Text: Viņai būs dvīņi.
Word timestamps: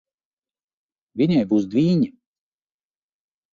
Viņai 1.21 1.45
būs 1.53 1.69
dvīņi. 1.75 2.11